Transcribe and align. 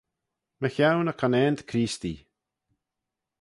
Mychione 0.61 1.11
y 1.13 1.17
conaant 1.19 1.59
Creestee. 1.69 2.19